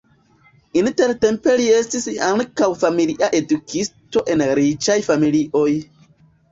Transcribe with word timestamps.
Intertempe 0.79 1.53
li 1.59 1.67
estis 1.81 2.09
ankaŭ 2.29 2.71
familia 2.85 3.31
edukisto 3.43 4.27
en 4.37 4.47
riĉaj 4.63 4.99
familioj. 5.13 5.71